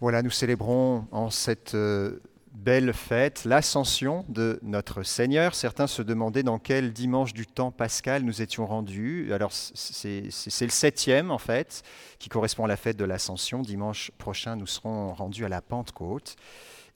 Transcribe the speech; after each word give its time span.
Voilà, 0.00 0.22
nous 0.22 0.30
célébrons 0.30 1.06
en 1.10 1.28
cette 1.28 1.74
euh, 1.74 2.20
belle 2.52 2.92
fête 2.92 3.44
l'ascension 3.44 4.24
de 4.28 4.60
notre 4.62 5.02
Seigneur. 5.02 5.56
Certains 5.56 5.88
se 5.88 6.02
demandaient 6.02 6.44
dans 6.44 6.60
quel 6.60 6.92
dimanche 6.92 7.34
du 7.34 7.46
temps 7.46 7.72
pascal 7.72 8.22
nous 8.22 8.40
étions 8.40 8.64
rendus. 8.64 9.32
Alors 9.32 9.50
c'est 9.52 10.20
le 10.20 10.70
septième 10.70 11.32
en 11.32 11.38
fait, 11.38 11.82
qui 12.20 12.28
correspond 12.28 12.64
à 12.64 12.68
la 12.68 12.76
fête 12.76 12.96
de 12.96 13.04
l'ascension. 13.04 13.60
Dimanche 13.62 14.12
prochain, 14.18 14.54
nous 14.54 14.66
serons 14.66 15.14
rendus 15.14 15.44
à 15.44 15.48
la 15.48 15.62
Pentecôte. 15.62 16.36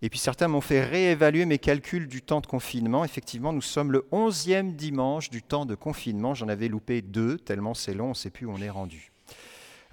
Et 0.00 0.08
puis 0.08 0.20
certains 0.20 0.46
m'ont 0.46 0.60
fait 0.60 0.84
réévaluer 0.84 1.44
mes 1.44 1.58
calculs 1.58 2.06
du 2.06 2.22
temps 2.22 2.40
de 2.40 2.46
confinement. 2.46 3.04
Effectivement, 3.04 3.52
nous 3.52 3.62
sommes 3.62 3.90
le 3.90 4.06
onzième 4.12 4.74
dimanche 4.74 5.28
du 5.28 5.42
temps 5.42 5.66
de 5.66 5.74
confinement. 5.74 6.34
J'en 6.34 6.48
avais 6.48 6.68
loupé 6.68 7.02
deux, 7.02 7.36
tellement 7.36 7.74
c'est 7.74 7.94
long, 7.94 8.06
on 8.06 8.10
ne 8.10 8.14
sait 8.14 8.30
plus 8.30 8.46
où 8.46 8.52
on 8.52 8.60
est 8.60 8.70
rendu. 8.70 9.11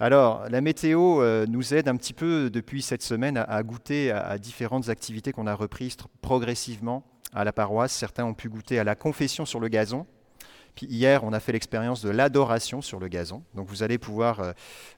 Alors, 0.02 0.48
la 0.48 0.62
météo 0.62 1.20
euh, 1.20 1.44
nous 1.46 1.74
aide 1.74 1.86
un 1.86 1.94
petit 1.94 2.14
peu 2.14 2.48
depuis 2.48 2.80
cette 2.80 3.02
semaine 3.02 3.36
à, 3.36 3.62
goûter 3.62 4.10
à, 4.10 4.38
différentes 4.38 4.88
activités 4.88 5.30
qu'on 5.30 5.46
a 5.46 5.54
reprises 5.54 5.98
progressivement 6.22 7.04
à 7.34 7.44
la 7.44 7.52
paroisse. 7.52 7.92
Certains 7.92 8.24
ont 8.24 8.32
pu 8.32 8.48
goûter 8.48 8.78
à 8.78 8.84
la 8.84 8.94
confession 8.94 9.44
sur 9.44 9.60
le 9.60 9.68
gazon. 9.68 10.06
Puis 10.74 10.86
hier, 10.86 11.24
on 11.24 11.32
a 11.32 11.40
fait 11.40 11.52
l'expérience 11.52 12.02
de 12.02 12.10
l'adoration 12.10 12.82
sur 12.82 13.00
le 13.00 13.08
gazon. 13.08 13.42
Donc 13.54 13.68
vous 13.68 13.82
allez 13.82 13.98
pouvoir 13.98 14.40
euh, 14.40 14.52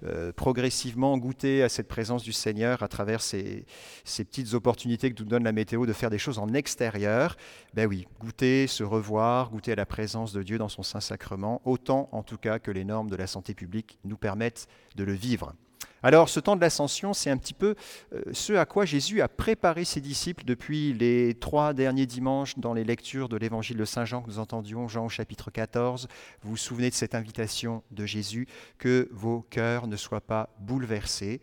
euh, 0.05 0.33
progressivement 0.33 1.17
goûter 1.19 1.63
à 1.63 1.69
cette 1.69 1.89
présence 1.89 2.23
du 2.23 2.33
Seigneur 2.33 2.83
à 2.83 2.89
travers 2.89 3.21
ces, 3.21 3.65
petites 4.05 4.55
opportunités 4.55 5.13
que 5.13 5.23
nous 5.23 5.29
donne 5.29 5.45
la 5.45 5.53
météo 5.53 5.87
de 5.87 5.93
faire 5.93 6.11
des 6.11 6.19
choses 6.19 6.39
en 6.39 6.53
extérieur. 6.55 7.37
Ben 7.75 7.87
oui, 7.87 8.07
goûter, 8.21 8.67
se 8.67 8.85
revoir, 8.85 9.51
goûter 9.51 9.73
à 9.73 9.77
la 9.77 9.87
présence 9.87 10.33
de 10.33 10.43
Dieu 10.43 10.59
dans 10.59 10.69
son 10.69 10.83
Saint-Sacrement, 10.83 11.63
autant 11.65 12.09
en 12.13 12.23
tout 12.23 12.39
cas 12.39 12.59
que 12.59 12.71
les 12.71 12.85
normes 12.85 13.11
de 13.11 13.17
la 13.17 13.27
santé 13.27 13.55
publique 13.55 13.99
nous 14.05 14.17
permettent 14.17 14.67
de 14.97 15.05
le 15.05 15.13
vivre. 15.13 15.55
Alors 16.05 16.29
ce 16.29 16.41
temps 16.41 16.57
de 16.57 16.61
l'ascension, 16.61 17.13
c'est 17.13 17.31
un 17.31 17.37
petit 17.37 17.55
peu 17.55 17.77
euh, 18.13 18.23
ce 18.33 18.55
à 18.55 18.67
quoi 18.67 18.85
Jésus 18.85 19.21
a 19.21 19.29
préparé 19.29 19.85
ses 19.85 20.01
disciples 20.01 20.45
depuis 20.45 20.93
les 20.93 21.35
trois 21.35 21.75
derniers 21.75 22.07
dimanches 22.07 22.59
dans 22.59 22.75
les 22.75 22.83
lectures 22.83 23.29
de 23.29 23.37
l'évangile 23.37 23.77
de 23.77 23.85
Saint 23.85 24.05
Jean 24.05 24.21
que 24.21 24.29
nous 24.29 24.41
entendions, 24.41 24.89
Jean 24.89 25.07
au 25.07 25.09
chapitre 25.09 25.53
14. 25.53 26.09
Vous 26.43 26.51
vous 26.51 26.57
souvenez 26.57 26.91
de 26.91 26.95
cette 26.95 27.15
invitation 27.15 27.85
de 27.93 28.05
Jésus, 28.05 28.49
que 28.79 29.09
vos 29.13 29.43
cœurs 29.43 29.87
ne 29.87 29.97
soient 29.97 30.21
pas 30.21 30.51
bouleversés. 30.59 31.41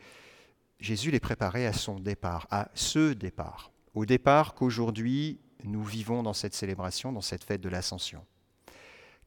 Jésus 0.81 1.11
les 1.11 1.21
préparait 1.21 1.65
à 1.65 1.73
son 1.73 1.97
départ, 1.99 2.47
à 2.51 2.69
ce 2.73 3.13
départ, 3.13 3.71
au 3.93 4.05
départ 4.05 4.55
qu'aujourd'hui 4.55 5.39
nous 5.63 5.83
vivons 5.83 6.21
dans 6.21 6.33
cette 6.33 6.53
célébration, 6.53 7.11
dans 7.11 7.21
cette 7.21 7.43
fête 7.43 7.61
de 7.61 7.69
l'ascension. 7.69 8.25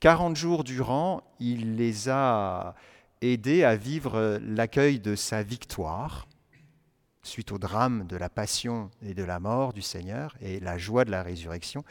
40 0.01 0.37
jours 0.37 0.65
durant, 0.65 1.23
il 1.39 1.77
les 1.77 2.09
a 2.09 2.75
aider 3.23 3.65
à 3.65 3.77
vivre 3.77 4.17
euh, 4.17 4.39
l'accueil 4.43 5.01
de 5.01 5.15
sa 5.15 5.43
victoire 5.43 6.27
suite 7.23 7.53
au 7.53 7.59
drame 7.59 8.07
de 8.09 8.17
la 8.17 8.29
passion 8.29 8.91
et 9.01 9.15
de 9.15 9.23
la 9.23 9.39
mort 9.39 9.73
du 9.73 9.83
Seigneur 9.83 10.35
et 10.41 10.59
la 10.59 10.77
joie 10.77 11.05
de 11.05 11.11
la 11.11 11.23
résurrection. 11.23 11.85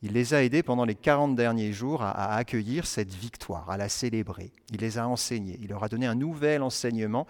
Il 0.00 0.12
les 0.12 0.32
a 0.32 0.42
aidés 0.44 0.62
pendant 0.62 0.84
les 0.84 0.94
40 0.94 1.34
derniers 1.34 1.72
jours 1.72 2.02
à, 2.02 2.36
accueillir 2.36 2.86
cette 2.86 3.12
victoire, 3.12 3.68
à 3.68 3.76
la 3.76 3.88
célébrer. 3.88 4.52
Il 4.72 4.80
les 4.80 4.96
a 4.96 5.06
enseignés. 5.06 5.58
Il 5.60 5.70
leur 5.70 5.82
a 5.82 5.88
donné 5.88 6.06
un 6.06 6.14
nouvel 6.14 6.62
enseignement, 6.62 7.26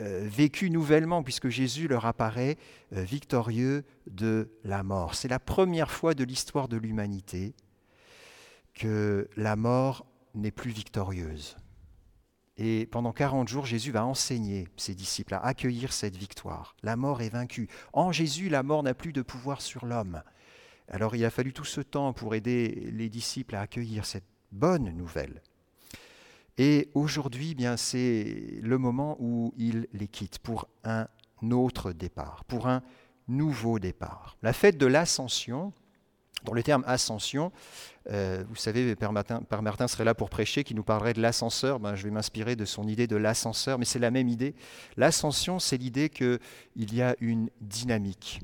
euh, 0.00 0.20
vécu 0.24 0.70
nouvellement, 0.70 1.22
puisque 1.22 1.48
Jésus 1.48 1.88
leur 1.88 2.06
apparaît 2.06 2.56
euh, 2.94 3.02
victorieux 3.02 3.84
de 4.06 4.48
la 4.62 4.82
mort. 4.82 5.14
C'est 5.14 5.28
la 5.28 5.40
première 5.40 5.90
fois 5.90 6.14
de 6.14 6.24
l'histoire 6.24 6.68
de 6.68 6.76
l'humanité 6.76 7.52
que 8.74 9.28
la 9.36 9.56
mort 9.56 10.06
n'est 10.34 10.52
plus 10.52 10.70
victorieuse. 10.70 11.56
Et 12.56 12.86
pendant 12.86 13.12
40 13.12 13.48
jours, 13.48 13.66
Jésus 13.66 13.90
va 13.90 14.04
enseigner 14.04 14.68
ses 14.76 14.94
disciples 14.94 15.34
à 15.34 15.44
accueillir 15.44 15.92
cette 15.92 16.16
victoire. 16.16 16.76
La 16.82 16.96
mort 16.96 17.20
est 17.20 17.28
vaincue. 17.28 17.68
En 17.92 18.12
Jésus, 18.12 18.48
la 18.48 18.62
mort 18.62 18.82
n'a 18.82 18.94
plus 18.94 19.12
de 19.12 19.22
pouvoir 19.22 19.60
sur 19.60 19.86
l'homme. 19.86 20.22
Alors 20.88 21.16
il 21.16 21.24
a 21.24 21.30
fallu 21.30 21.52
tout 21.52 21.64
ce 21.64 21.80
temps 21.80 22.12
pour 22.12 22.34
aider 22.34 22.90
les 22.92 23.08
disciples 23.08 23.56
à 23.56 23.62
accueillir 23.62 24.04
cette 24.04 24.26
bonne 24.52 24.90
nouvelle. 24.90 25.42
Et 26.58 26.90
aujourd'hui, 26.94 27.50
eh 27.52 27.54
bien 27.54 27.76
c'est 27.76 28.60
le 28.62 28.78
moment 28.78 29.16
où 29.18 29.52
il 29.56 29.88
les 29.92 30.06
quitte 30.06 30.38
pour 30.38 30.68
un 30.84 31.08
autre 31.50 31.92
départ, 31.92 32.44
pour 32.44 32.68
un 32.68 32.82
nouveau 33.26 33.78
départ. 33.78 34.36
La 34.42 34.52
fête 34.52 34.78
de 34.78 34.86
l'ascension, 34.86 35.72
dans 36.44 36.52
le 36.52 36.62
terme 36.62 36.84
ascension, 36.86 37.52
euh, 38.10 38.44
vous 38.48 38.56
savez, 38.56 38.94
Père 38.96 39.12
Martin, 39.12 39.88
serait 39.88 40.04
là 40.04 40.14
pour 40.14 40.28
prêcher, 40.28 40.62
qui 40.62 40.74
nous 40.74 40.82
parlerait 40.82 41.14
de 41.14 41.22
l'ascenseur. 41.22 41.80
Ben, 41.80 41.94
je 41.94 42.04
vais 42.04 42.10
m'inspirer 42.10 42.54
de 42.54 42.64
son 42.64 42.86
idée 42.86 43.06
de 43.06 43.16
l'ascenseur, 43.16 43.78
mais 43.78 43.84
c'est 43.84 43.98
la 43.98 44.10
même 44.10 44.28
idée. 44.28 44.54
L'ascension, 44.96 45.58
c'est 45.58 45.78
l'idée 45.78 46.10
qu'il 46.10 46.38
y 46.76 47.02
a 47.02 47.16
une 47.20 47.48
dynamique. 47.60 48.40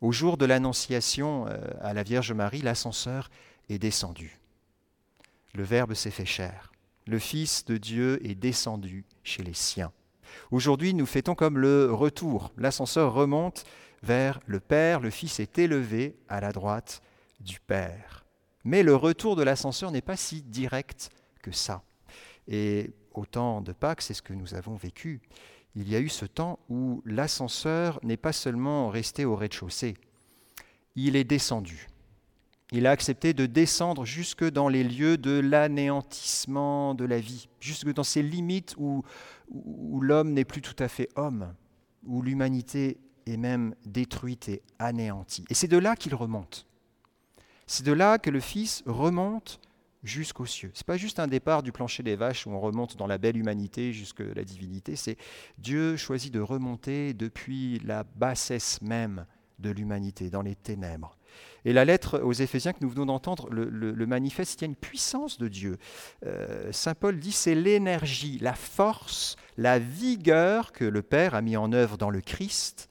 Au 0.00 0.12
jour 0.12 0.36
de 0.36 0.46
l'annonciation 0.46 1.46
euh, 1.48 1.58
à 1.80 1.94
la 1.94 2.02
Vierge 2.02 2.32
Marie, 2.32 2.62
l'ascenseur 2.62 3.30
est 3.68 3.78
descendu. 3.78 4.38
Le 5.54 5.62
Verbe 5.62 5.94
s'est 5.94 6.10
fait 6.10 6.26
chair. 6.26 6.72
Le 7.06 7.18
Fils 7.18 7.64
de 7.66 7.76
Dieu 7.76 8.26
est 8.26 8.34
descendu 8.34 9.04
chez 9.22 9.42
les 9.42 9.54
siens. 9.54 9.92
Aujourd'hui, 10.50 10.94
nous 10.94 11.06
fêtons 11.06 11.34
comme 11.34 11.58
le 11.58 11.92
retour. 11.92 12.52
L'ascenseur 12.56 13.12
remonte 13.12 13.64
vers 14.04 14.40
le 14.46 14.60
Père, 14.60 15.00
le 15.00 15.10
Fils 15.10 15.40
est 15.40 15.58
élevé 15.58 16.16
à 16.28 16.40
la 16.40 16.52
droite 16.52 17.02
du 17.40 17.58
Père. 17.58 18.24
Mais 18.64 18.82
le 18.82 18.94
retour 18.94 19.34
de 19.34 19.42
l'ascenseur 19.42 19.90
n'est 19.90 20.02
pas 20.02 20.16
si 20.16 20.42
direct 20.42 21.10
que 21.42 21.52
ça. 21.52 21.82
Et 22.46 22.92
au 23.14 23.24
temps 23.24 23.62
de 23.62 23.72
Pâques, 23.72 24.02
c'est 24.02 24.14
ce 24.14 24.22
que 24.22 24.34
nous 24.34 24.54
avons 24.54 24.76
vécu. 24.76 25.22
Il 25.74 25.88
y 25.88 25.96
a 25.96 26.00
eu 26.00 26.08
ce 26.08 26.26
temps 26.26 26.58
où 26.68 27.02
l'ascenseur 27.06 27.98
n'est 28.02 28.18
pas 28.18 28.32
seulement 28.32 28.90
resté 28.90 29.24
au 29.24 29.34
rez-de-chaussée, 29.36 29.94
il 30.94 31.16
est 31.16 31.24
descendu. 31.24 31.88
Il 32.70 32.86
a 32.86 32.90
accepté 32.90 33.34
de 33.34 33.46
descendre 33.46 34.04
jusque 34.04 34.44
dans 34.44 34.68
les 34.68 34.84
lieux 34.84 35.16
de 35.16 35.38
l'anéantissement 35.40 36.94
de 36.94 37.04
la 37.04 37.18
vie, 37.18 37.48
jusque 37.60 37.92
dans 37.92 38.04
ces 38.04 38.22
limites 38.22 38.74
où, 38.78 39.02
où 39.48 40.00
l'homme 40.00 40.32
n'est 40.32 40.44
plus 40.44 40.62
tout 40.62 40.76
à 40.78 40.88
fait 40.88 41.08
homme, 41.16 41.54
où 42.04 42.22
l'humanité 42.22 42.98
est 43.26 43.36
même 43.36 43.74
détruite 43.84 44.48
et 44.48 44.62
anéantie. 44.78 45.44
Et 45.50 45.54
c'est 45.54 45.68
de 45.68 45.78
là 45.78 45.96
qu'il 45.96 46.14
remonte. 46.14 46.66
C'est 47.66 47.84
de 47.84 47.92
là 47.92 48.18
que 48.18 48.30
le 48.30 48.40
Fils 48.40 48.82
remonte 48.86 49.60
jusqu'aux 50.02 50.46
cieux. 50.46 50.70
Ce 50.74 50.80
n'est 50.80 50.86
pas 50.86 50.96
juste 50.96 51.18
un 51.18 51.26
départ 51.26 51.62
du 51.62 51.72
plancher 51.72 52.02
des 52.02 52.16
vaches 52.16 52.46
où 52.46 52.50
on 52.50 52.60
remonte 52.60 52.96
dans 52.96 53.06
la 53.06 53.18
belle 53.18 53.36
humanité 53.36 53.92
jusque 53.92 54.20
la 54.20 54.44
divinité, 54.44 54.96
c'est 54.96 55.16
Dieu 55.58 55.96
choisit 55.96 56.32
de 56.32 56.40
remonter 56.40 57.14
depuis 57.14 57.80
la 57.80 58.04
bassesse 58.04 58.82
même 58.82 59.26
de 59.58 59.70
l'humanité, 59.70 60.30
dans 60.30 60.42
les 60.42 60.56
ténèbres. 60.56 61.16
Et 61.64 61.72
la 61.72 61.84
lettre 61.84 62.20
aux 62.20 62.32
Éphésiens 62.32 62.72
que 62.72 62.80
nous 62.82 62.90
venons 62.90 63.06
d'entendre 63.06 63.48
le, 63.50 64.06
manifeste, 64.06 64.60
il 64.60 64.62
y 64.62 64.64
a 64.64 64.66
une 64.66 64.76
puissance 64.76 65.38
de 65.38 65.48
Dieu. 65.48 65.78
Euh, 66.26 66.70
Saint 66.72 66.94
Paul 66.94 67.18
dit 67.18 67.32
c'est 67.32 67.54
l'énergie, 67.54 68.38
la 68.40 68.54
force, 68.54 69.36
la 69.56 69.78
vigueur 69.78 70.72
que 70.72 70.84
le 70.84 71.02
Père 71.02 71.34
a 71.34 71.40
mis 71.40 71.56
en 71.56 71.72
œuvre 71.72 71.96
dans 71.96 72.10
le 72.10 72.20
Christ 72.20 72.90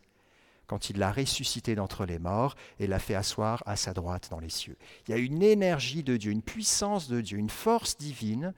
quand 0.68 0.90
il 0.90 0.98
l'a 0.98 1.12
ressuscité 1.12 1.76
d'entre 1.76 2.06
les 2.06 2.20
morts 2.20 2.56
et 2.80 2.88
l'a 2.88 3.00
fait 3.00 3.16
asseoir 3.16 3.64
à 3.66 3.76
sa 3.76 3.94
droite 3.94 4.28
dans 4.30 4.40
les 4.40 4.50
cieux. 4.50 4.78
Il 5.08 5.12
y 5.12 5.14
a 5.14 5.18
une 5.18 5.44
énergie 5.44 6.04
de 6.04 6.18
Dieu, 6.18 6.32
une 6.32 6.42
puissance 6.42 7.08
de 7.08 7.22
Dieu, 7.22 7.38
une 7.38 7.50
force 7.50 7.98
divine 7.98 8.54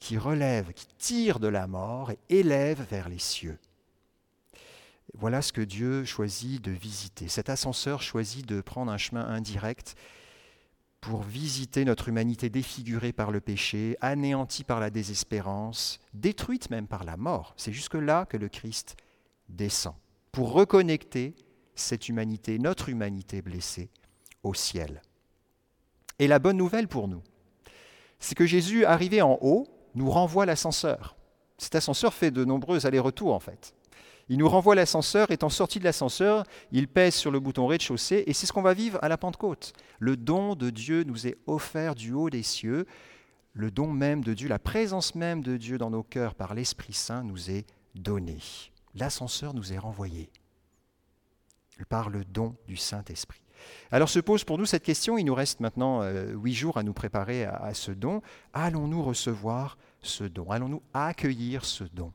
qui 0.00 0.18
relève, 0.18 0.72
qui 0.72 0.86
tire 0.98 1.40
de 1.40 1.48
la 1.48 1.66
mort 1.66 2.10
et 2.10 2.18
élève 2.28 2.86
vers 2.90 3.08
les 3.08 3.18
cieux. 3.18 3.58
Voilà 5.16 5.42
ce 5.42 5.52
que 5.52 5.60
Dieu 5.60 6.04
choisit 6.04 6.62
de 6.62 6.72
visiter. 6.72 7.28
Cet 7.28 7.48
ascenseur 7.48 8.02
choisit 8.02 8.46
de 8.46 8.60
prendre 8.60 8.90
un 8.90 8.98
chemin 8.98 9.24
indirect 9.26 9.94
pour 11.00 11.22
visiter 11.22 11.84
notre 11.84 12.08
humanité 12.08 12.48
défigurée 12.48 13.12
par 13.12 13.30
le 13.30 13.40
péché, 13.40 13.96
anéantie 14.00 14.64
par 14.64 14.80
la 14.80 14.90
désespérance, 14.90 16.00
détruite 16.14 16.70
même 16.70 16.86
par 16.86 17.04
la 17.04 17.16
mort. 17.16 17.52
C'est 17.56 17.72
jusque-là 17.72 18.24
que 18.24 18.38
le 18.38 18.48
Christ 18.48 18.96
descend, 19.50 19.94
pour 20.32 20.52
reconnecter 20.52 21.34
cette 21.74 22.08
humanité, 22.08 22.58
notre 22.58 22.88
humanité 22.88 23.42
blessée, 23.42 23.90
au 24.42 24.54
ciel. 24.54 25.02
Et 26.18 26.28
la 26.28 26.38
bonne 26.38 26.56
nouvelle 26.56 26.88
pour 26.88 27.08
nous, 27.08 27.22
c'est 28.18 28.34
que 28.34 28.46
Jésus, 28.46 28.84
arrivé 28.84 29.22
en 29.22 29.38
haut, 29.40 29.66
nous 29.94 30.10
renvoie 30.10 30.46
l'ascenseur. 30.46 31.16
Cet 31.58 31.74
ascenseur 31.74 32.14
fait 32.14 32.30
de 32.30 32.44
nombreux 32.44 32.86
allers-retours 32.86 33.34
en 33.34 33.40
fait. 33.40 33.74
Il 34.28 34.38
nous 34.38 34.48
renvoie 34.48 34.74
l'ascenseur, 34.74 35.30
étant 35.30 35.50
sorti 35.50 35.78
de 35.78 35.84
l'ascenseur, 35.84 36.44
il 36.72 36.88
pèse 36.88 37.14
sur 37.14 37.30
le 37.30 37.40
bouton 37.40 37.66
rez-de-chaussée, 37.66 38.24
et 38.26 38.32
c'est 38.32 38.46
ce 38.46 38.52
qu'on 38.52 38.62
va 38.62 38.72
vivre 38.72 38.98
à 39.02 39.08
la 39.08 39.18
Pentecôte. 39.18 39.74
Le 39.98 40.16
don 40.16 40.54
de 40.54 40.70
Dieu 40.70 41.04
nous 41.04 41.26
est 41.26 41.36
offert 41.46 41.94
du 41.94 42.12
haut 42.12 42.30
des 42.30 42.42
cieux, 42.42 42.86
le 43.52 43.70
don 43.70 43.88
même 43.92 44.24
de 44.24 44.32
Dieu, 44.32 44.48
la 44.48 44.58
présence 44.58 45.14
même 45.14 45.42
de 45.42 45.56
Dieu 45.58 45.76
dans 45.76 45.90
nos 45.90 46.02
cœurs 46.02 46.34
par 46.34 46.54
l'Esprit 46.54 46.94
Saint 46.94 47.22
nous 47.22 47.50
est 47.50 47.66
donné. 47.94 48.38
L'ascenseur 48.94 49.52
nous 49.52 49.72
est 49.72 49.78
renvoyé 49.78 50.30
par 51.88 52.10
le 52.10 52.24
don 52.24 52.56
du 52.66 52.76
Saint-Esprit. 52.76 53.40
Alors 53.90 54.08
se 54.08 54.18
pose 54.18 54.44
pour 54.44 54.58
nous 54.58 54.66
cette 54.66 54.82
question, 54.82 55.18
il 55.18 55.24
nous 55.24 55.34
reste 55.34 55.60
maintenant 55.60 56.02
euh, 56.02 56.32
huit 56.32 56.54
jours 56.54 56.76
à 56.76 56.82
nous 56.82 56.92
préparer 56.92 57.44
à, 57.44 57.72
ce 57.74 57.90
don. 57.90 58.22
Allons-nous 58.52 59.02
recevoir 59.02 59.78
ce 60.02 60.24
don? 60.24 60.50
Allons-nous 60.50 60.82
accueillir 60.92 61.64
ce 61.64 61.84
don? 61.84 62.12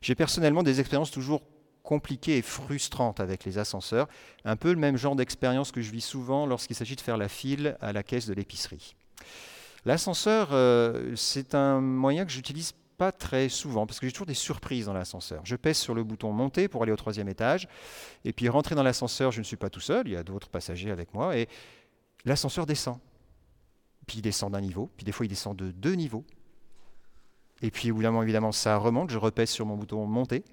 J'ai 0.00 0.14
personnellement 0.14 0.62
des 0.62 0.80
expériences 0.80 1.10
toujours 1.10 1.42
compliquées 1.82 2.38
et 2.38 2.42
frustrantes 2.42 3.20
avec 3.20 3.44
les 3.44 3.58
ascenseurs, 3.58 4.08
un 4.44 4.56
peu 4.56 4.72
le 4.72 4.78
même 4.78 4.96
genre 4.96 5.14
d'expérience 5.14 5.70
que 5.70 5.80
je 5.80 5.90
vis 5.90 6.00
souvent 6.00 6.46
lorsqu'il 6.46 6.74
s'agit 6.74 6.96
de 6.96 7.00
faire 7.00 7.16
la 7.16 7.28
file 7.28 7.76
à 7.80 7.92
la 7.92 8.02
caisse 8.02 8.26
de 8.26 8.34
l'épicerie. 8.34 8.96
L'ascenseur, 9.84 10.48
euh, 10.50 11.14
c'est 11.14 11.54
un 11.54 11.80
moyen 11.80 12.24
que 12.24 12.32
j'utilise 12.32 12.72
pas 12.96 13.12
très 13.12 13.48
souvent, 13.48 13.86
parce 13.86 14.00
que 14.00 14.06
j'ai 14.06 14.12
toujours 14.12 14.26
des 14.26 14.34
surprises 14.34 14.86
dans 14.86 14.92
l'ascenseur. 14.92 15.40
Je 15.44 15.56
pèse 15.56 15.76
sur 15.76 15.94
le 15.94 16.04
bouton 16.04 16.32
monter 16.32 16.68
pour 16.68 16.82
aller 16.82 16.92
au 16.92 16.96
troisième 16.96 17.28
étage, 17.28 17.68
et 18.24 18.32
puis 18.32 18.48
rentrer 18.48 18.74
dans 18.74 18.82
l'ascenseur, 18.82 19.32
je 19.32 19.38
ne 19.38 19.44
suis 19.44 19.56
pas 19.56 19.70
tout 19.70 19.80
seul, 19.80 20.08
il 20.08 20.12
y 20.12 20.16
a 20.16 20.22
d'autres 20.22 20.48
passagers 20.48 20.90
avec 20.90 21.14
moi, 21.14 21.36
et 21.36 21.48
l'ascenseur 22.24 22.66
descend. 22.66 22.98
Puis 24.06 24.18
il 24.18 24.22
descend 24.22 24.52
d'un 24.52 24.60
niveau, 24.60 24.90
puis 24.96 25.04
des 25.04 25.12
fois 25.12 25.26
il 25.26 25.28
descend 25.28 25.56
de 25.56 25.70
deux 25.70 25.94
niveaux. 25.94 26.24
Et 27.62 27.70
puis 27.70 27.88
évidemment, 27.88 28.22
évidemment, 28.22 28.52
ça 28.52 28.76
remonte, 28.76 29.10
je 29.10 29.18
repèse 29.18 29.50
sur 29.50 29.66
mon 29.66 29.76
bouton 29.76 30.06
monter, 30.06 30.44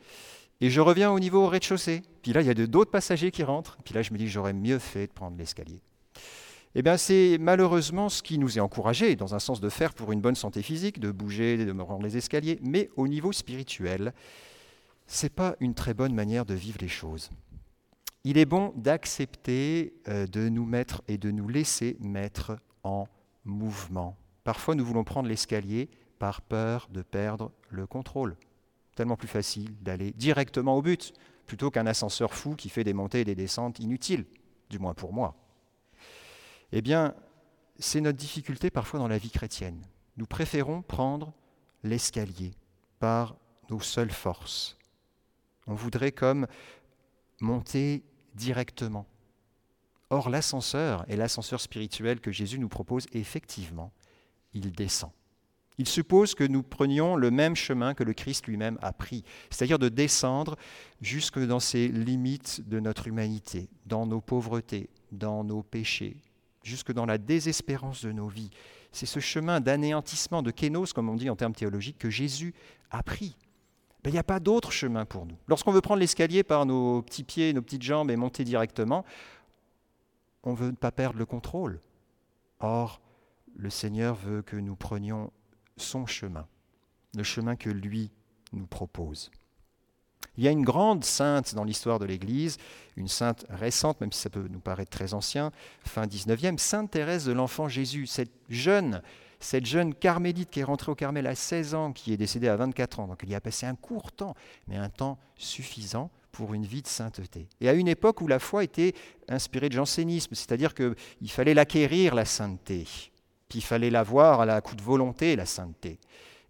et 0.62 0.70
je 0.70 0.82
reviens 0.82 1.12
au 1.12 1.20
niveau 1.20 1.48
rez-de-chaussée. 1.48 2.04
Puis 2.22 2.34
là, 2.34 2.42
il 2.42 2.48
y 2.48 2.50
a 2.50 2.54
d'autres 2.54 2.92
passagers 2.92 3.32
qui 3.32 3.44
rentrent, 3.44 3.78
puis 3.84 3.94
là, 3.94 4.02
je 4.02 4.14
me 4.14 4.18
dis, 4.18 4.28
j'aurais 4.28 4.54
mieux 4.54 4.80
fait 4.80 5.08
de 5.08 5.12
prendre 5.12 5.38
l'escalier. 5.38 5.82
Eh 6.76 6.82
bien, 6.82 6.98
c'est 6.98 7.38
malheureusement 7.40 8.10
ce 8.10 8.24
qui 8.24 8.40
nous 8.40 8.58
est 8.58 8.62
encouragé, 8.62 9.16
dans 9.16 9.36
un 9.36 9.40
sens 9.40 9.62
de 9.62 9.70
faire 9.70 9.94
pour 9.94 10.12
une 10.12 10.22
bonne 10.22 10.36
santé 10.36 10.64
physique, 10.64 11.00
de 11.00 11.12
bouger, 11.12 11.64
de 11.66 11.82
rendre 11.82 12.04
les 12.04 12.18
escaliers, 12.18 12.60
mais 12.64 12.90
au 12.96 13.08
niveau 13.08 13.32
spirituel, 13.32 14.12
ce 15.06 15.26
n'est 15.26 15.30
pas 15.30 15.56
une 15.60 15.76
très 15.76 15.94
bonne 15.94 16.16
manière 16.16 16.46
de 16.46 16.56
vivre 16.56 16.80
les 16.82 16.88
choses. 16.88 17.30
Il 18.24 18.38
est 18.40 18.46
bon 18.46 18.74
d'accepter 18.76 19.94
euh, 20.08 20.26
de 20.26 20.50
nous 20.50 20.66
mettre 20.66 21.04
et 21.08 21.18
de 21.18 21.30
nous 21.30 21.48
laisser 21.48 21.98
mettre 22.00 22.58
en 22.84 23.08
mouvement. 23.46 24.18
Parfois, 24.44 24.74
nous 24.74 24.86
voulons 24.86 25.04
prendre 25.04 25.30
l'escalier 25.30 25.90
par 26.18 26.42
peur 26.42 26.88
de 26.92 27.02
perdre 27.02 27.52
le 27.70 27.86
contrôle. 27.86 28.36
Tellement 28.96 29.18
plus 29.18 29.28
facile 29.28 29.76
d'aller 29.82 30.12
directement 30.14 30.78
au 30.78 30.82
but, 30.82 31.14
plutôt 31.46 31.70
qu'un 31.70 31.86
ascenseur 31.86 32.34
fou 32.34 32.56
qui 32.56 32.70
fait 32.70 32.84
des 32.84 32.94
montées 32.94 33.22
et 33.22 33.26
des 33.26 33.36
descentes 33.36 33.80
inutiles, 33.80 34.26
du 34.70 34.80
moins 34.80 34.94
pour 34.94 35.14
moi. 35.14 35.36
Eh 36.76 36.82
bien, 36.82 37.14
c'est 37.78 38.02
notre 38.02 38.18
difficulté 38.18 38.72
parfois 38.72 39.00
dans 39.00 39.08
la 39.08 39.20
vie 39.20 39.30
chrétienne. 39.30 39.80
Nous 40.18 40.26
préférons 40.26 40.82
prendre 40.82 41.32
l'escalier 41.84 42.52
par 42.98 43.38
nos 43.70 43.80
seules 43.80 44.12
forces. 44.12 44.76
On 45.68 45.76
voudrait 45.76 46.12
comme 46.12 46.48
monter 47.40 48.04
directement. 48.34 49.06
Or, 50.10 50.32
l'ascenseur 50.32 51.06
et 51.08 51.16
l'ascenseur 51.16 51.62
spirituel 51.62 52.20
que 52.20 52.32
Jésus 52.32 52.58
nous 52.58 52.70
propose, 52.70 53.06
effectivement, 53.14 53.94
il 54.54 54.72
descend. 54.72 55.12
Il 55.78 55.88
suppose 55.88 56.34
que 56.34 56.44
nous 56.44 56.64
prenions 56.64 57.16
le 57.16 57.30
même 57.30 57.56
chemin 57.56 57.94
que 57.94 58.04
le 58.04 58.14
Christ 58.14 58.48
lui-même 58.48 58.80
a 58.82 58.94
pris, 58.94 59.24
c'est-à-dire 59.52 59.80
de 59.80 59.90
descendre 59.90 60.58
jusque 61.02 61.40
dans 61.40 61.60
ces 61.60 61.88
limites 61.88 62.68
de 62.68 62.80
notre 62.80 63.08
humanité, 63.08 63.70
dans 63.86 64.08
nos 64.08 64.22
pauvretés, 64.22 64.90
dans 65.12 65.44
nos 65.44 65.62
péchés, 65.62 66.18
jusque 66.64 66.92
dans 66.92 67.06
la 67.06 67.18
désespérance 67.18 68.04
de 68.04 68.12
nos 68.12 68.28
vies. 68.28 68.50
C'est 68.92 69.06
ce 69.06 69.20
chemin 69.20 69.60
d'anéantissement, 69.60 70.42
de 70.42 70.52
kénos, 70.52 70.94
comme 70.94 71.10
on 71.10 71.16
dit 71.16 71.30
en 71.30 71.36
termes 71.36 71.54
théologiques, 71.54 71.98
que 71.98 72.10
Jésus 72.10 72.54
a 72.90 73.04
pris. 73.04 73.36
Ben, 74.04 74.10
il 74.10 74.14
n'y 74.14 74.20
a 74.20 74.24
pas 74.24 74.40
d'autre 74.40 74.72
chemin 74.72 75.06
pour 75.06 75.26
nous. 75.26 75.38
Lorsqu'on 75.48 75.72
veut 75.72 75.82
prendre 75.82 76.00
l'escalier 76.00 76.44
par 76.44 76.66
nos 76.66 77.02
petits 77.02 77.24
pieds, 77.24 77.54
nos 77.54 77.62
petites 77.62 77.84
jambes 77.84 78.12
et 78.12 78.16
monter 78.16 78.44
directement, 78.44 79.06
on 80.44 80.52
ne 80.52 80.58
veut 80.58 80.74
pas 80.74 80.92
perdre 80.92 81.18
le 81.18 81.26
contrôle. 81.26 81.80
Or, 82.60 83.02
le 83.56 83.70
Seigneur 83.70 84.16
veut 84.16 84.42
que 84.42 84.56
nous 84.56 84.76
prenions 84.76 85.32
son 85.78 86.06
chemin, 86.06 86.48
le 87.16 87.24
chemin 87.24 87.56
que 87.56 87.70
lui 87.70 88.12
nous 88.52 88.68
propose. 88.68 89.32
Il 90.38 90.44
y 90.44 90.48
a 90.48 90.52
une 90.52 90.64
grande 90.64 91.04
sainte 91.04 91.54
dans 91.54 91.64
l'histoire 91.64 92.00
de 92.00 92.06
l'Église, 92.06 92.58
une 92.98 93.08
sainte 93.08 93.46
récente, 93.50 94.02
même 94.02 94.12
si 94.12 94.20
ça 94.20 94.30
peut 94.30 94.48
nous 94.50 94.60
paraître 94.60 94.92
très 94.92 95.14
ancien, 95.14 95.52
fin 95.86 96.06
19e, 96.06 96.58
Sainte 96.58 96.92
Thérèse 96.92 97.26
de 97.26 97.34
l'Enfant 97.34 97.68
Jésus, 97.68 98.08
cette 98.08 98.32
jeune, 98.50 99.02
cette 99.40 99.66
jeune 99.66 99.94
carmélite 99.94 100.50
qui 100.50 100.62
est 100.62 100.64
rentrée 100.64 100.92
au 100.92 100.96
Carmel 100.96 101.28
à 101.28 101.36
16 101.36 101.76
ans, 101.76 101.92
qui 101.92 102.14
est 102.14 102.18
décédée 102.18 102.48
à 102.48 102.56
24 102.56 103.00
ans. 103.00 103.08
Donc 103.08 103.20
elle 103.24 103.30
y 103.30 103.36
a 103.36 103.42
passé 103.42 103.66
un 103.66 103.76
court 103.76 104.12
temps, 104.12 104.36
mais 104.68 104.78
un 104.78 104.90
temps 104.90 105.18
suffisant 105.36 106.10
pour 106.32 106.54
une 106.54 106.66
vie 106.66 106.82
de 106.82 106.88
sainteté. 106.88 107.48
Et 107.62 107.70
à 107.70 107.74
une 107.74 107.88
époque 107.88 108.22
où 108.22 108.28
la 108.28 108.40
foi 108.40 108.64
était 108.64 108.94
inspirée 109.30 109.70
de 109.70 109.76
jansénisme, 109.76 110.34
c'est-à-dire 110.34 110.74
qu'il 110.74 111.30
fallait 111.30 111.54
l'acquérir, 111.54 112.16
la 112.16 112.26
sainteté, 112.26 112.86
puis 113.48 113.60
il 113.60 113.64
fallait 113.64 113.92
l'avoir 113.92 114.42
à 114.42 114.46
la 114.46 114.62
coup 114.62 114.76
de 114.76 114.82
volonté, 114.82 115.36
la 115.36 115.46
sainteté. 115.46 116.00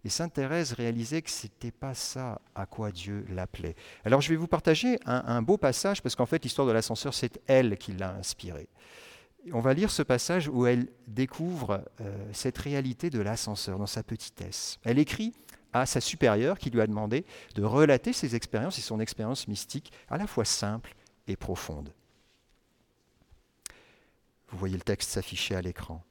Et 0.04 0.10
Sainte 0.10 0.34
Thérèse 0.34 0.72
réalisait 0.72 1.22
que 1.22 1.30
ce 1.30 1.46
n'était 1.46 1.70
pas 1.70 1.94
ça 1.94 2.40
à 2.54 2.66
quoi 2.66 2.90
Dieu 2.90 3.24
l'appelait. 3.30 3.74
Alors 4.04 4.20
je 4.20 4.28
vais 4.28 4.36
vous 4.36 4.46
partager 4.46 4.98
un, 5.06 5.40
beau 5.40 5.56
passage, 5.56 6.02
parce 6.02 6.14
qu'en 6.14 6.26
fait 6.26 6.42
l'histoire 6.44 6.66
de 6.66 6.72
l'ascenseur, 6.72 7.14
c'est 7.14 7.40
elle 7.46 7.78
qui 7.78 7.92
l'a 7.92 8.10
inspirée. 8.14 8.68
On 9.52 9.60
va 9.60 9.74
lire 9.74 9.90
ce 9.90 10.02
passage 10.02 10.48
où 10.48 10.66
elle 10.66 10.88
découvre 11.06 11.84
euh, 12.00 12.16
cette 12.32 12.58
réalité 12.58 13.10
de 13.10 13.20
l'ascenseur 13.20 13.78
dans 13.78 13.86
sa 13.86 14.02
petitesse. 14.02 14.78
Elle 14.84 14.98
écrit 14.98 15.34
à 15.72 15.86
sa 15.86 16.00
supérieure 16.00 16.58
qui 16.58 16.70
lui 16.70 16.80
a 16.80 16.86
demandé 16.86 17.24
de 17.54 17.62
relater 17.62 18.12
ses 18.12 18.36
expériences 18.36 18.78
et 18.78 18.82
son 18.82 19.00
expérience 19.00 19.48
mystique 19.48 19.92
à 20.08 20.16
la 20.16 20.26
fois 20.26 20.44
simple 20.44 20.94
et 21.26 21.36
profonde. 21.36 21.92
Vous 24.48 24.58
voyez 24.58 24.76
le 24.76 24.82
texte 24.82 25.10
s'afficher 25.10 25.56
à 25.56 25.62
l'écran. 25.62 26.02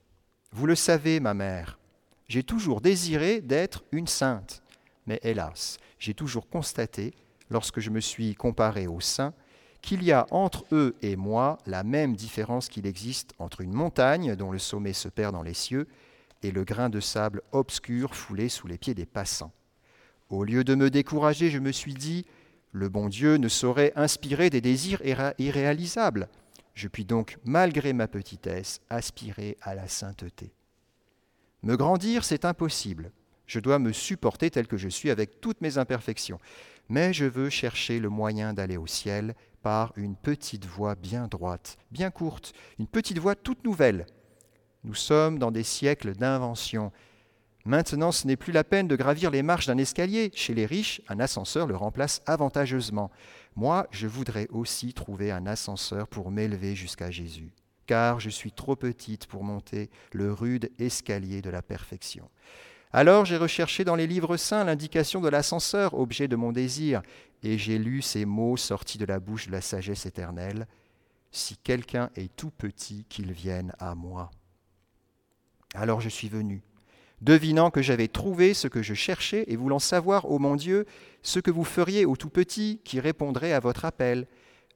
Vous 0.51 0.67
le 0.67 0.75
savez, 0.75 1.19
ma 1.19 1.33
mère, 1.33 1.79
j'ai 2.27 2.43
toujours 2.43 2.81
désiré 2.81 3.41
d'être 3.41 3.83
une 3.91 4.07
sainte, 4.07 4.63
mais 5.05 5.19
hélas, 5.23 5.77
j'ai 5.99 6.13
toujours 6.13 6.49
constaté, 6.49 7.13
lorsque 7.49 7.79
je 7.79 7.89
me 7.89 7.99
suis 7.99 8.35
comparé 8.35 8.87
aux 8.87 9.01
saints, 9.01 9.33
qu'il 9.81 10.03
y 10.03 10.11
a 10.11 10.25
entre 10.31 10.65
eux 10.71 10.95
et 11.01 11.15
moi 11.15 11.57
la 11.65 11.83
même 11.83 12.15
différence 12.15 12.69
qu'il 12.69 12.87
existe 12.87 13.33
entre 13.37 13.61
une 13.61 13.73
montagne 13.73 14.35
dont 14.35 14.51
le 14.51 14.59
sommet 14.59 14.93
se 14.93 15.09
perd 15.09 15.33
dans 15.33 15.43
les 15.43 15.53
cieux 15.53 15.87
et 16.41 16.51
le 16.51 16.63
grain 16.63 16.89
de 16.89 16.99
sable 16.99 17.41
obscur 17.51 18.15
foulé 18.15 18.49
sous 18.49 18.67
les 18.67 18.77
pieds 18.77 18.93
des 18.93 19.05
passants. 19.05 19.51
Au 20.29 20.43
lieu 20.43 20.63
de 20.63 20.75
me 20.75 20.89
décourager, 20.89 21.49
je 21.49 21.59
me 21.59 21.71
suis 21.71 21.93
dit, 21.93 22.25
le 22.71 22.89
bon 22.89 23.07
Dieu 23.07 23.35
ne 23.35 23.49
saurait 23.49 23.93
inspirer 23.95 24.49
des 24.49 24.61
désirs 24.61 25.01
irréalisables. 25.37 26.27
Je 26.73 26.87
puis 26.87 27.05
donc, 27.05 27.37
malgré 27.43 27.93
ma 27.93 28.07
petitesse, 28.07 28.81
aspirer 28.89 29.57
à 29.61 29.75
la 29.75 29.87
sainteté. 29.87 30.53
Me 31.63 31.77
grandir, 31.77 32.25
c'est 32.25 32.43
impossible. 32.43 33.11
Je 33.47 33.61
dois 33.61 33.79
me 33.79 33.93
supporter 33.93 34.51
tel 34.51 34.67
que 34.67 34.75
je 34.75 34.89
suis 34.89 35.09
avec 35.09 35.39
toutes 35.39 35.61
mes 35.61 35.77
imperfections. 35.77 36.39
Mais 36.89 37.13
je 37.13 37.23
veux 37.23 37.49
chercher 37.49 37.99
le 37.99 38.09
moyen 38.09 38.53
d'aller 38.53 38.75
au 38.75 38.85
ciel 38.85 39.33
par 39.61 39.93
une 39.95 40.17
petite 40.17 40.65
voie 40.65 40.95
bien 40.95 41.27
droite, 41.29 41.77
bien 41.89 42.11
courte, 42.11 42.51
une 42.79 42.87
petite 42.87 43.17
voie 43.17 43.35
toute 43.35 43.63
nouvelle. 43.63 44.05
Nous 44.83 44.93
sommes 44.93 45.39
dans 45.39 45.51
des 45.51 45.63
siècles 45.63 46.13
d'invention. 46.17 46.91
Maintenant, 47.63 48.11
ce 48.11 48.27
n'est 48.27 48.35
plus 48.35 48.51
la 48.51 48.65
peine 48.65 48.89
de 48.89 48.97
gravir 48.97 49.31
les 49.31 49.41
marches 49.41 49.67
d'un 49.67 49.77
escalier. 49.77 50.31
Chez 50.35 50.53
les 50.53 50.65
riches, 50.65 51.01
un 51.07 51.21
ascenseur 51.21 51.65
le 51.65 51.77
remplace 51.77 52.21
avantageusement. 52.25 53.09
Moi, 53.55 53.87
je 53.91 54.07
voudrais 54.07 54.49
aussi 54.49 54.93
trouver 54.93 55.31
un 55.31 55.47
ascenseur 55.47 56.09
pour 56.09 56.29
m'élever 56.29 56.75
jusqu'à 56.75 57.09
Jésus 57.09 57.53
car 57.85 58.19
je 58.19 58.29
suis 58.29 58.51
trop 58.51 58.75
petite 58.75 59.27
pour 59.27 59.43
monter 59.43 59.89
le 60.11 60.31
rude 60.31 60.71
escalier 60.79 61.41
de 61.41 61.49
la 61.49 61.61
perfection. 61.61 62.29
Alors 62.91 63.25
j'ai 63.25 63.37
recherché 63.37 63.83
dans 63.83 63.95
les 63.95 64.05
livres 64.05 64.37
saints 64.37 64.63
l'indication 64.63 65.19
de 65.19 65.29
l'ascenseur, 65.29 65.95
objet 65.95 66.27
de 66.27 66.35
mon 66.35 66.51
désir, 66.51 67.01
et 67.41 67.57
j'ai 67.57 67.79
lu 67.79 68.01
ces 68.01 68.25
mots 68.25 68.55
sortis 68.55 68.99
de 68.99 69.05
la 69.05 69.19
bouche 69.19 69.47
de 69.47 69.51
la 69.51 69.61
sagesse 69.61 70.05
éternelle. 70.05 70.67
Si 71.31 71.57
quelqu'un 71.57 72.11
est 72.15 72.33
tout 72.35 72.51
petit, 72.51 73.05
qu'il 73.09 73.31
vienne 73.31 73.73
à 73.79 73.95
moi. 73.95 74.29
Alors 75.73 76.01
je 76.01 76.09
suis 76.09 76.29
venu, 76.29 76.61
devinant 77.21 77.71
que 77.71 77.81
j'avais 77.81 78.07
trouvé 78.07 78.53
ce 78.53 78.67
que 78.67 78.83
je 78.83 78.93
cherchais 78.93 79.43
et 79.47 79.55
voulant 79.55 79.79
savoir, 79.79 80.29
ô 80.29 80.37
mon 80.37 80.55
Dieu, 80.55 80.85
ce 81.23 81.39
que 81.39 81.49
vous 81.49 81.63
feriez 81.63 82.05
au 82.05 82.15
tout 82.15 82.29
petit 82.29 82.79
qui 82.83 82.99
répondrait 82.99 83.53
à 83.53 83.59
votre 83.59 83.85
appel. 83.85 84.27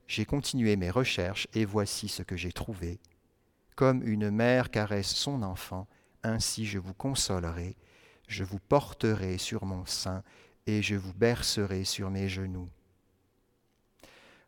J'ai 0.08 0.26
continué 0.26 0.78
mes 0.78 0.90
recherches 0.90 1.48
et 1.54 1.66
voici 1.66 2.08
ce 2.08 2.24
que 2.24 2.38
j'ai 2.38 2.54
trouvé. 2.54 3.00
Comme 3.76 4.02
une 4.08 4.32
mère 4.32 4.72
caresse 4.72 5.14
son 5.14 5.44
enfant, 5.44 5.86
ainsi 6.24 6.66
je 6.66 6.80
vous 6.80 6.94
consolerai, 6.94 7.76
je 8.28 8.46
vous 8.46 8.60
porterai 8.60 9.38
sur 9.38 9.66
mon 9.66 9.86
sein 9.86 10.24
et 10.66 10.82
je 10.82 10.96
vous 10.96 11.14
bercerai 11.14 11.84
sur 11.84 12.10
mes 12.10 12.30
genoux. 12.30 12.70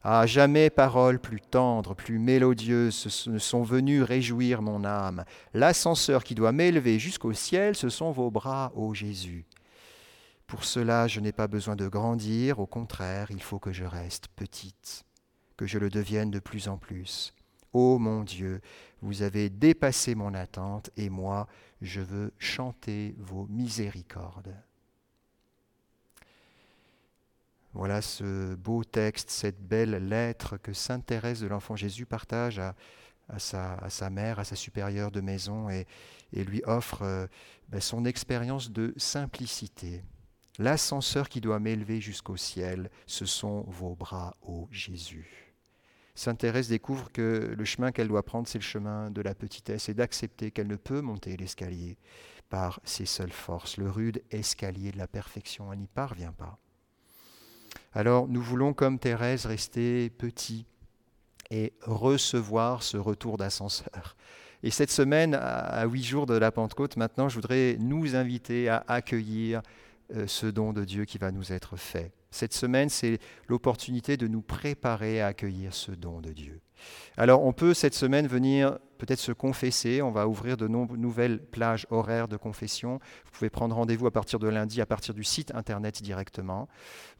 Ah, 0.01 0.25
jamais 0.25 0.69
paroles 0.69 1.19
plus 1.19 1.41
tendres, 1.41 1.93
plus 1.93 2.19
mélodieuses 2.19 3.27
ne 3.27 3.37
sont 3.37 3.63
venues 3.63 4.01
réjouir 4.01 4.61
mon 4.61 4.85
âme. 4.85 5.25
L'ascenseur 5.53 6.23
qui 6.23 6.35
doit 6.35 6.53
m'élever 6.53 6.99
jusqu'au 6.99 7.33
ciel, 7.33 7.75
ce 7.75 7.89
sont 7.89 8.11
vos 8.11 8.31
bras, 8.31 8.71
ô 8.75 8.93
Jésus. 8.93 9.45
Pour 10.47 10.63
cela, 10.63 11.07
je 11.07 11.19
n'ai 11.19 11.33
pas 11.33 11.47
besoin 11.47 11.75
de 11.75 11.89
grandir, 11.89 12.59
au 12.59 12.65
contraire, 12.65 13.27
il 13.29 13.43
faut 13.43 13.59
que 13.59 13.73
je 13.73 13.83
reste 13.83 14.29
petite 14.37 15.05
que 15.59 15.67
je 15.67 15.77
le 15.77 15.89
devienne 15.89 16.31
de 16.31 16.39
plus 16.39 16.69
en 16.69 16.77
plus. 16.77 17.33
Ô 17.73 17.99
mon 17.99 18.23
Dieu, 18.23 18.61
vous 19.01 19.23
avez 19.23 19.49
dépassé 19.49 20.15
mon 20.15 20.33
attente 20.33 20.89
et 20.95 21.09
moi, 21.09 21.49
je 21.81 21.99
veux 21.99 22.31
chanter 22.37 23.13
vos 23.17 23.45
miséricordes. 23.47 24.55
Voilà 27.73 28.01
ce 28.01 28.55
beau 28.55 28.85
texte, 28.85 29.31
cette 29.31 29.61
belle 29.61 30.07
lettre 30.07 30.55
que 30.55 30.71
Sainte 30.71 31.05
Thérèse 31.05 31.41
de 31.41 31.47
l'Enfant 31.47 31.75
Jésus 31.75 32.05
partage 32.05 32.59
à, 32.59 32.73
sa, 33.37 34.09
mère, 34.09 34.39
à 34.39 34.45
sa 34.45 34.55
supérieure 34.55 35.11
de 35.11 35.19
maison, 35.19 35.69
et, 35.69 35.85
lui 36.31 36.61
offre 36.67 37.01
euh, 37.01 37.27
ben, 37.67 37.81
son 37.81 38.05
expérience 38.05 38.71
de 38.71 38.93
simplicité. 38.95 40.03
L'ascenseur 40.57 41.27
qui 41.27 41.41
doit 41.41 41.59
m'élever 41.59 41.99
jusqu'au 41.99 42.37
ciel, 42.37 42.89
ce 43.07 43.25
sont 43.25 43.65
vos 43.67 43.95
bras, 43.95 44.37
ô 44.41 44.69
Jésus. 44.71 45.49
Sainte 46.19 46.39
Thérèse 46.39 46.67
découvre 46.67 47.09
que 47.13 47.55
le 47.57 47.63
chemin 47.63 47.93
qu'elle 47.93 48.09
doit 48.09 48.25
prendre, 48.25 48.45
c'est 48.45 48.57
le 48.57 48.63
chemin 48.63 49.09
de 49.09 49.21
la 49.21 49.33
petitesse 49.33 49.88
et 49.88 49.93
d'accepter 49.93 50.51
qu'elle 50.51 50.67
ne 50.67 50.75
peut 50.75 50.99
monter 50.99 51.38
l'escalier 51.38 51.95
par 52.49 52.81
ses 52.83 53.05
seules 53.05 53.31
forces. 53.31 53.77
Le 53.77 53.89
rude 53.89 54.21
escalier 54.29 54.91
de 54.91 54.97
la 54.97 55.07
perfection, 55.07 55.71
elle 55.71 55.79
n'y 55.79 55.88
parvient 55.88 56.33
pas. 56.33 56.59
Alors 57.93 58.27
nous 58.27 58.41
voulons, 58.41 58.73
comme 58.73 58.99
Thérèse, 58.99 59.45
rester 59.45 60.09
petits 60.09 60.65
et 61.51 61.71
recevoir 61.83 62.83
ce 62.83 62.97
retour 62.97 63.38
d'ascenseur. 63.38 64.17
Et 64.61 64.71
cette 64.71 64.91
semaine, 64.91 65.35
à 65.35 65.85
huit 65.85 66.03
jours 66.03 66.25
de 66.25 66.33
la 66.35 66.51
Pentecôte, 66.51 66.97
maintenant, 66.97 67.29
je 67.29 67.35
voudrais 67.35 67.77
nous 67.79 68.17
inviter 68.17 68.67
à 68.67 68.83
accueillir 68.89 69.61
euh, 70.13 70.27
ce 70.27 70.47
don 70.47 70.73
de 70.73 70.83
Dieu 70.83 71.05
qui 71.05 71.17
va 71.17 71.31
nous 71.31 71.53
être 71.53 71.77
fait. 71.77 72.11
Cette 72.31 72.53
semaine, 72.53 72.89
c'est 72.89 73.19
l'opportunité 73.48 74.15
de 74.15 74.27
nous 74.27 74.41
préparer 74.41 75.19
à 75.21 75.27
accueillir 75.27 75.74
ce 75.74 75.91
don 75.91 76.21
de 76.21 76.31
Dieu. 76.31 76.62
Alors, 77.17 77.43
on 77.43 77.53
peut 77.53 77.74
cette 77.74 77.95
semaine 77.95 78.27
venir 78.27 78.77
peut-être 78.98 79.19
se 79.19 79.31
confesser. 79.31 80.01
On 80.01 80.12
va 80.12 80.27
ouvrir 80.27 80.55
de 80.55 80.67
nouvelles 80.67 81.43
plages 81.43 81.88
horaires 81.89 82.27
de 82.27 82.38
confession. 82.38 83.00
Vous 83.25 83.31
pouvez 83.31 83.50
prendre 83.50 83.75
rendez-vous 83.75 84.07
à 84.07 84.12
partir 84.12 84.39
de 84.39 84.48
lundi, 84.48 84.79
à 84.79 84.86
partir 84.86 85.13
du 85.13 85.24
site 85.24 85.53
internet 85.55 86.01
directement. 86.03 86.69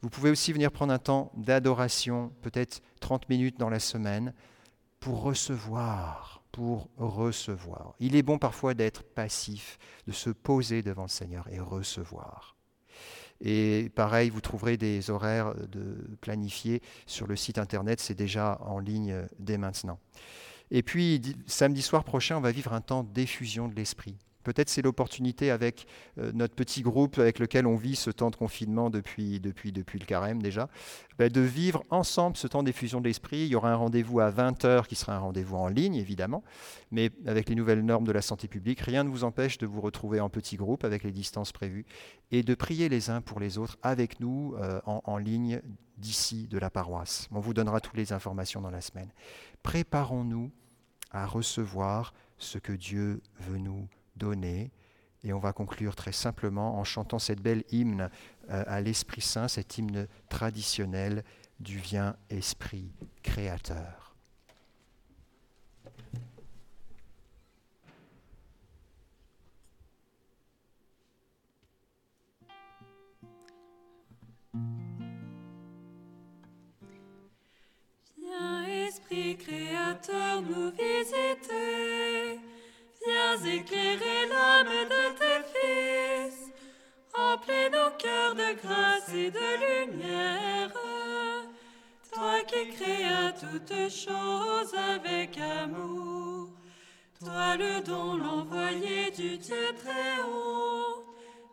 Vous 0.00 0.10
pouvez 0.10 0.30
aussi 0.30 0.52
venir 0.52 0.70
prendre 0.70 0.92
un 0.92 0.98
temps 0.98 1.32
d'adoration, 1.36 2.32
peut-être 2.42 2.80
30 3.00 3.28
minutes 3.28 3.58
dans 3.58 3.70
la 3.70 3.80
semaine, 3.80 4.32
pour 5.00 5.22
recevoir, 5.22 6.42
pour 6.52 6.88
recevoir. 6.96 7.94
Il 7.98 8.14
est 8.14 8.22
bon 8.22 8.38
parfois 8.38 8.74
d'être 8.74 9.02
passif, 9.02 9.78
de 10.06 10.12
se 10.12 10.30
poser 10.30 10.82
devant 10.82 11.02
le 11.02 11.08
Seigneur 11.08 11.48
et 11.50 11.58
recevoir. 11.58 12.59
Et 13.40 13.90
pareil, 13.94 14.30
vous 14.30 14.40
trouverez 14.40 14.76
des 14.76 15.10
horaires 15.10 15.54
de 15.68 15.96
planifiés 16.20 16.82
sur 17.06 17.26
le 17.26 17.36
site 17.36 17.58
internet, 17.58 18.00
c'est 18.00 18.14
déjà 18.14 18.58
en 18.60 18.78
ligne 18.78 19.14
dès 19.38 19.56
maintenant. 19.56 19.98
Et 20.70 20.82
puis, 20.82 21.20
samedi 21.46 21.82
soir 21.82 22.04
prochain, 22.04 22.36
on 22.36 22.40
va 22.40 22.52
vivre 22.52 22.72
un 22.72 22.80
temps 22.80 23.02
d'effusion 23.02 23.66
de 23.66 23.74
l'esprit. 23.74 24.16
Peut-être 24.44 24.68
c'est 24.68 24.82
l'opportunité 24.82 25.50
avec 25.50 25.86
euh, 26.18 26.32
notre 26.34 26.54
petit 26.54 26.82
groupe 26.82 27.18
avec 27.18 27.38
lequel 27.38 27.66
on 27.66 27.76
vit 27.76 27.96
ce 27.96 28.10
temps 28.10 28.30
de 28.30 28.36
confinement 28.36 28.90
depuis, 28.90 29.40
depuis, 29.40 29.72
depuis 29.72 29.98
le 29.98 30.06
carême 30.06 30.42
déjà, 30.42 30.68
ben, 31.18 31.30
de 31.30 31.40
vivre 31.40 31.82
ensemble 31.90 32.36
ce 32.36 32.46
temps 32.46 32.62
d'effusion 32.62 33.00
de 33.00 33.06
l'esprit. 33.06 33.38
Il 33.38 33.48
y 33.48 33.54
aura 33.54 33.72
un 33.72 33.76
rendez-vous 33.76 34.20
à 34.20 34.30
20h 34.30 34.86
qui 34.86 34.94
sera 34.94 35.14
un 35.14 35.18
rendez-vous 35.18 35.56
en 35.56 35.68
ligne 35.68 35.94
évidemment, 35.94 36.42
mais 36.90 37.10
avec 37.26 37.48
les 37.48 37.54
nouvelles 37.54 37.84
normes 37.84 38.06
de 38.06 38.12
la 38.12 38.22
santé 38.22 38.48
publique, 38.48 38.80
rien 38.80 39.04
ne 39.04 39.10
vous 39.10 39.24
empêche 39.24 39.58
de 39.58 39.66
vous 39.66 39.80
retrouver 39.80 40.20
en 40.20 40.30
petit 40.30 40.56
groupe 40.56 40.84
avec 40.84 41.02
les 41.02 41.12
distances 41.12 41.52
prévues 41.52 41.84
et 42.30 42.42
de 42.42 42.54
prier 42.54 42.88
les 42.88 43.10
uns 43.10 43.20
pour 43.20 43.40
les 43.40 43.58
autres 43.58 43.78
avec 43.82 44.20
nous 44.20 44.54
euh, 44.58 44.80
en, 44.86 45.02
en 45.04 45.18
ligne 45.18 45.60
d'ici 45.98 46.48
de 46.48 46.58
la 46.58 46.70
paroisse. 46.70 47.28
On 47.30 47.40
vous 47.40 47.54
donnera 47.54 47.80
toutes 47.80 47.96
les 47.96 48.12
informations 48.12 48.60
dans 48.60 48.70
la 48.70 48.80
semaine. 48.80 49.12
Préparons-nous 49.62 50.50
à 51.10 51.26
recevoir 51.26 52.14
ce 52.38 52.58
que 52.58 52.72
Dieu 52.72 53.20
veut 53.40 53.58
nous 53.58 53.72
donner. 53.72 53.99
Et 55.22 55.32
on 55.32 55.38
va 55.38 55.52
conclure 55.52 55.96
très 55.96 56.12
simplement 56.12 56.78
en 56.78 56.84
chantant 56.84 57.18
cette 57.18 57.40
belle 57.40 57.64
hymne 57.70 58.10
euh, 58.50 58.64
à 58.66 58.80
l'Esprit 58.80 59.20
Saint, 59.20 59.48
cet 59.48 59.76
hymne 59.78 60.08
traditionnel 60.28 61.24
du 61.58 61.78
Viens 61.78 62.16
Esprit 62.30 62.92
Créateur. 63.22 64.10
Esprit 78.90 79.36
créateur, 79.36 80.42
nous 80.42 80.70
visiter. 80.72 82.40
Viens 83.06 83.36
éclairer 83.44 83.79
et 89.14 89.30
de 89.30 89.48
lumière. 89.64 90.70
Toi 92.12 92.40
qui 92.46 92.70
créas 92.76 93.32
toutes 93.32 93.90
choses 93.90 94.74
avec 94.74 95.38
amour. 95.38 96.48
Toi 97.18 97.56
le 97.56 97.80
don 97.82 98.16
l'envoyé 98.16 99.10
du 99.10 99.38
Dieu 99.38 99.66
très 99.82 100.22
haut. 100.22 101.04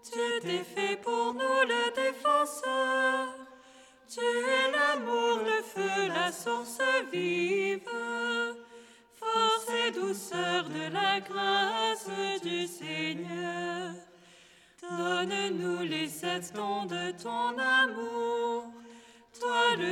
Tu 0.03 0.41
t'es 0.41 0.63
fait 0.63 0.97
pour 1.01 1.33
nous 1.33 1.61
le 1.73 1.76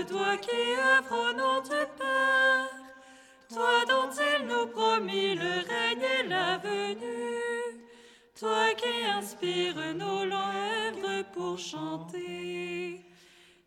toi 0.07 0.37
qui 0.37 0.75
œuvre 0.95 1.29
au 1.29 1.33
nom 1.33 1.61
du 1.61 1.69
Père, 1.97 2.69
toi 3.49 3.85
dont 3.87 4.09
il 4.11 4.47
nous 4.47 4.67
promit 4.67 5.35
le 5.35 5.43
règne 5.43 6.05
et 6.19 6.27
la 6.27 6.57
venue, 6.57 7.81
toi 8.39 8.73
qui 8.75 9.05
inspires 9.05 9.93
nos 9.95 10.25
lèvres 10.25 11.23
pour 11.33 11.57
chanter. 11.57 13.01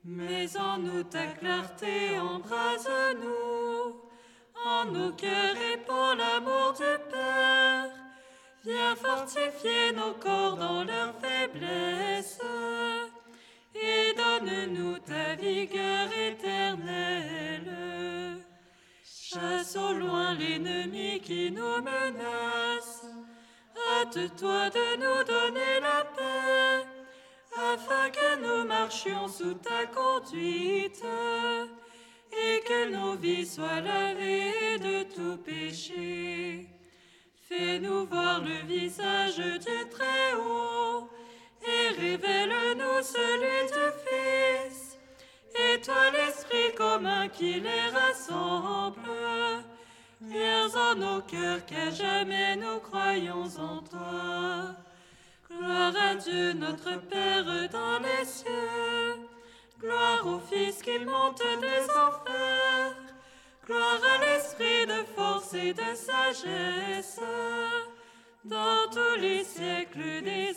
Mais 0.04 0.56
en 0.56 0.78
nous 0.78 1.02
ta 1.04 1.26
clarté 1.26 2.18
embrase-nous, 2.18 4.00
en 4.66 4.84
nos 4.86 5.12
cœurs 5.12 5.56
et 5.72 5.78
pour 5.78 6.14
l'amour 6.16 6.72
du 6.72 7.10
Père. 7.10 7.90
Viens 8.64 8.96
fortifier 8.96 9.92
nos 9.92 10.14
corps 10.14 10.56
dans 10.56 10.82
leur 10.84 11.14
faiblesse 11.20 12.40
donne-nous 14.68 14.98
ta 14.98 15.34
vigueur 15.34 16.08
éternelle. 16.12 17.72
Chasse 19.04 19.76
au 19.76 19.92
loin 19.92 20.34
l'ennemi 20.34 21.20
qui 21.20 21.50
nous 21.50 21.78
menace. 21.82 23.06
Hâte-toi 24.00 24.70
de 24.70 24.96
nous 24.96 25.24
donner 25.24 25.80
la 25.80 26.04
paix 26.16 26.86
afin 27.56 28.10
que 28.10 28.40
nous 28.40 28.66
marchions 28.66 29.28
sous 29.28 29.54
ta 29.54 29.86
conduite 29.86 31.04
et 32.32 32.60
que 32.66 32.90
nos 32.90 33.14
vies 33.16 33.46
soient 33.46 33.80
lavées 33.80 34.78
de 34.78 35.02
tout 35.14 35.38
péché. 35.38 36.68
Fais-nous 37.48 38.06
voir 38.06 38.40
le 38.40 38.66
visage 38.66 39.36
du 39.36 39.88
Très-Haut 39.88 41.08
et 41.66 41.88
révèle-nous 42.00 42.77
celui 43.02 43.66
du 43.66 43.86
Fils. 44.04 44.98
Et 45.54 45.80
toi, 45.80 46.10
l'Esprit 46.12 46.74
commun 46.76 47.28
qui 47.28 47.60
les 47.60 47.88
rassemble, 47.92 49.08
viens 50.20 50.68
en 50.74 50.94
nos 50.94 51.20
cœurs 51.22 51.64
qu'à 51.66 51.90
jamais 51.90 52.56
nous 52.56 52.80
croyons 52.80 53.46
en 53.58 53.82
toi. 53.82 54.74
Gloire 55.50 55.94
à 55.96 56.14
Dieu 56.14 56.52
notre 56.52 57.00
Père 57.08 57.44
dans 57.70 57.98
les 57.98 58.24
cieux. 58.24 59.28
Gloire 59.80 60.26
au 60.26 60.40
Fils 60.40 60.82
qui 60.82 60.98
monte 60.98 61.42
des 61.60 61.84
enfers. 61.90 62.94
Gloire 63.66 64.00
à 64.14 64.24
l'Esprit 64.24 64.86
de 64.86 65.04
force 65.16 65.54
et 65.54 65.72
de 65.72 65.94
sagesse. 65.94 67.20
Dans 68.44 68.90
tous 68.90 69.20
les 69.20 69.44
siècles 69.44 70.22
des 70.22 70.54